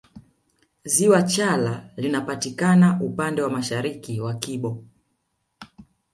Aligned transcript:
Ziwa 0.83 1.23
chala 1.23 1.89
linapatikana 1.97 2.99
upande 3.01 3.41
wa 3.41 3.49
mashariki 3.49 4.21
wa 4.21 4.33
kibo 4.33 4.83